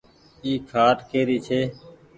[0.43, 1.61] اي کآٽ ڪيري ڇي۔